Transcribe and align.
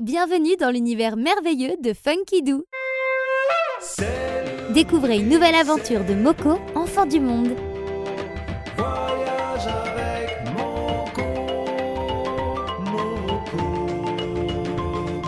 Bienvenue 0.00 0.56
dans 0.56 0.72
l'univers 0.72 1.16
merveilleux 1.16 1.76
de 1.80 1.92
Funky 1.92 2.42
Doo. 2.42 2.64
Découvrez 4.74 5.18
une 5.18 5.28
nouvelle 5.28 5.54
aventure 5.54 6.04
de 6.04 6.14
Moko, 6.14 6.58
enfant 6.74 7.06
du 7.06 7.20
monde. 7.20 7.54
Voyage 8.76 9.68
avec 9.68 10.52
Moko, 10.52 11.22
Moko, 12.80 13.62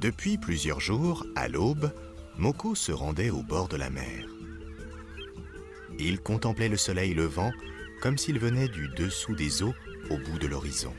Depuis 0.00 0.38
plusieurs 0.38 0.78
jours, 0.78 1.26
à 1.34 1.48
l'aube, 1.48 1.90
Moko 2.38 2.74
se 2.74 2.92
rendait 2.92 3.30
au 3.30 3.42
bord 3.42 3.68
de 3.68 3.76
la 3.76 3.88
mer. 3.88 4.26
Il 5.98 6.20
contemplait 6.20 6.68
le 6.68 6.76
soleil 6.76 7.14
levant 7.14 7.50
comme 8.02 8.18
s'il 8.18 8.38
venait 8.38 8.68
du 8.68 8.88
dessous 8.88 9.34
des 9.34 9.62
eaux 9.62 9.74
au 10.10 10.18
bout 10.18 10.38
de 10.38 10.46
l'horizon. 10.46 10.92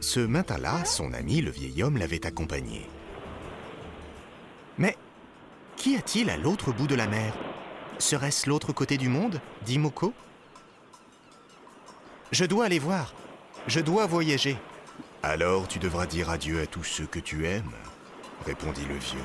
Ce 0.00 0.20
matin-là, 0.20 0.84
son 0.84 1.12
ami, 1.12 1.40
le 1.40 1.50
vieil 1.50 1.82
homme, 1.82 1.96
l'avait 1.96 2.24
accompagné. 2.24 2.86
Mais 4.78 4.96
qu'y 5.76 5.96
a-t-il 5.96 6.30
à 6.30 6.36
l'autre 6.36 6.72
bout 6.72 6.86
de 6.86 6.94
la 6.94 7.08
mer? 7.08 7.34
Serait-ce 7.98 8.48
l'autre 8.48 8.72
côté 8.72 8.96
du 8.96 9.08
monde? 9.08 9.40
dit 9.64 9.78
Moko. 9.78 10.14
Je 12.30 12.44
dois 12.44 12.66
aller 12.66 12.78
voir. 12.78 13.12
Je 13.66 13.80
dois 13.80 14.06
voyager. 14.06 14.56
Alors 15.22 15.68
tu 15.68 15.78
devras 15.78 16.06
dire 16.06 16.30
adieu 16.30 16.60
à 16.60 16.66
tous 16.66 16.84
ceux 16.84 17.06
que 17.06 17.18
tu 17.18 17.46
aimes, 17.46 17.72
répondit 18.44 18.84
le 18.86 18.96
vieux. 18.96 19.24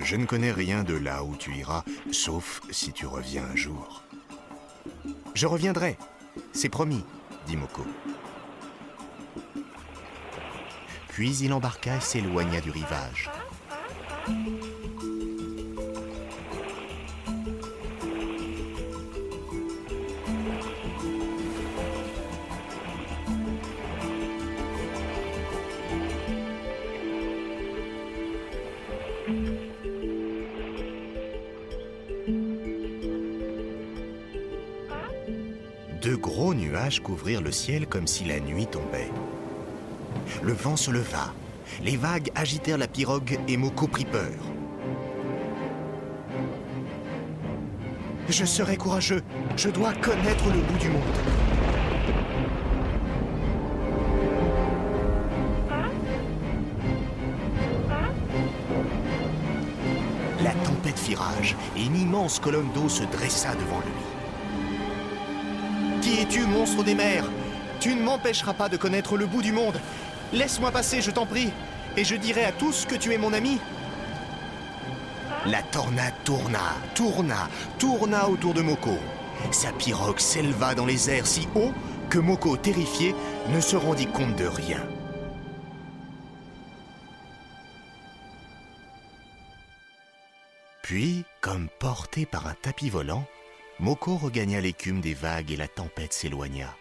Je 0.00 0.16
ne 0.16 0.26
connais 0.26 0.52
rien 0.52 0.84
de 0.84 0.94
là 0.94 1.24
où 1.24 1.34
tu 1.34 1.52
iras, 1.54 1.82
sauf 2.12 2.60
si 2.70 2.92
tu 2.92 3.06
reviens 3.06 3.44
un 3.44 3.56
jour. 3.56 4.04
Je 5.34 5.46
reviendrai, 5.46 5.98
c'est 6.52 6.68
promis, 6.68 7.04
dit 7.46 7.56
Moko. 7.56 7.84
Puis 11.14 11.36
il 11.42 11.52
embarqua 11.52 11.98
et 11.98 12.00
s'éloigna 12.00 12.60
du 12.60 12.72
rivage. 12.72 13.30
De 36.02 36.16
gros 36.16 36.54
nuages 36.54 37.00
couvrirent 37.00 37.40
le 37.40 37.52
ciel 37.52 37.86
comme 37.86 38.08
si 38.08 38.24
la 38.24 38.40
nuit 38.40 38.66
tombait. 38.66 39.12
Le 40.42 40.52
vent 40.52 40.76
se 40.76 40.90
leva, 40.90 41.32
les 41.82 41.96
vagues 41.96 42.30
agitèrent 42.34 42.78
la 42.78 42.88
pirogue 42.88 43.38
et 43.48 43.56
Moko 43.56 43.86
prit 43.86 44.04
peur. 44.04 44.32
Je 48.28 48.44
serai 48.44 48.76
courageux, 48.76 49.22
je 49.56 49.68
dois 49.68 49.92
connaître 49.94 50.46
le 50.46 50.60
bout 50.60 50.78
du 50.78 50.88
monde. 50.88 51.02
La 60.42 60.52
tempête 60.64 60.98
fit 60.98 61.14
rage 61.14 61.56
et 61.76 61.84
une 61.84 61.96
immense 61.96 62.38
colonne 62.38 62.70
d'eau 62.74 62.88
se 62.88 63.04
dressa 63.04 63.54
devant 63.54 63.80
lui. 63.80 63.92
Qui 66.02 66.20
es-tu, 66.20 66.40
monstre 66.46 66.82
des 66.84 66.94
mers? 66.94 67.24
Tu 67.80 67.94
ne 67.94 68.02
m'empêcheras 68.02 68.54
pas 68.54 68.68
de 68.68 68.76
connaître 68.76 69.16
le 69.16 69.26
bout 69.26 69.42
du 69.42 69.52
monde. 69.52 69.78
Laisse-moi 70.34 70.72
passer, 70.72 71.00
je 71.00 71.12
t'en 71.12 71.26
prie, 71.26 71.52
et 71.96 72.04
je 72.04 72.16
dirai 72.16 72.44
à 72.44 72.50
tous 72.50 72.86
que 72.86 72.96
tu 72.96 73.12
es 73.12 73.18
mon 73.18 73.32
ami. 73.32 73.60
La 75.46 75.62
tornade 75.62 76.14
tourna, 76.24 76.74
tourna, 76.96 77.48
tourna 77.78 78.28
autour 78.28 78.52
de 78.52 78.60
Moko. 78.60 78.98
Sa 79.52 79.70
pirogue 79.72 80.18
s'éleva 80.18 80.74
dans 80.74 80.86
les 80.86 81.08
airs 81.08 81.28
si 81.28 81.46
haut 81.54 81.72
que 82.10 82.18
Moko, 82.18 82.56
terrifié, 82.56 83.14
ne 83.50 83.60
se 83.60 83.76
rendit 83.76 84.08
compte 84.08 84.34
de 84.34 84.46
rien. 84.46 84.82
Puis, 90.82 91.24
comme 91.40 91.68
porté 91.78 92.26
par 92.26 92.48
un 92.48 92.54
tapis 92.54 92.90
volant, 92.90 93.24
Moko 93.78 94.16
regagna 94.16 94.60
l'écume 94.60 95.00
des 95.00 95.14
vagues 95.14 95.52
et 95.52 95.56
la 95.56 95.68
tempête 95.68 96.12
s'éloigna. 96.12 96.74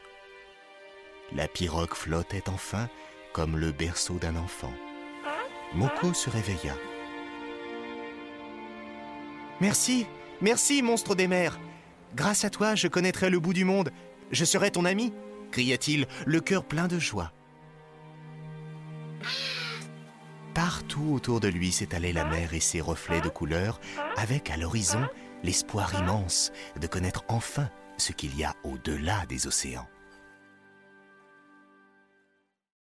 La 1.36 1.48
pirogue 1.48 1.94
flottait 1.94 2.50
enfin 2.50 2.90
comme 3.34 3.58
le 3.58 3.72
berceau 3.72 4.16
d'un 4.16 4.36
enfant. 4.36 4.74
Moko 5.74 6.14
se 6.14 6.30
réveilla. 6.30 6.76
Merci, 9.60 10.06
merci, 10.42 10.82
monstre 10.82 11.16
des 11.16 11.28
mers. 11.28 11.60
Grâce 12.16 12.46
à 12.46 12.50
toi, 12.50 12.76
je 12.76 12.88
connaîtrai 12.88 13.30
le 13.30 13.40
bout 13.40 13.54
du 13.54 13.66
monde. 13.66 13.92
Je 14.32 14.46
serai 14.46 14.72
ton 14.72 14.86
ami, 14.86 15.14
cria-t-il, 15.52 16.08
le 16.26 16.40
cœur 16.40 16.64
plein 16.64 16.88
de 16.88 17.00
joie. 17.00 17.32
Partout 20.54 21.14
autour 21.14 21.40
de 21.40 21.48
lui 21.48 21.72
s'étalait 21.72 22.14
la 22.14 22.26
mer 22.26 22.54
et 22.54 22.60
ses 22.60 22.82
reflets 22.82 23.22
de 23.22 23.30
couleurs, 23.30 23.80
avec 24.16 24.52
à 24.52 24.58
l'horizon 24.58 25.08
l'espoir 25.44 25.94
immense 26.00 26.52
de 26.80 26.86
connaître 26.86 27.24
enfin 27.28 27.70
ce 27.98 28.12
qu'il 28.12 28.38
y 28.38 28.44
a 28.44 28.56
au-delà 28.64 29.26
des 29.28 29.48
océans. 29.48 29.88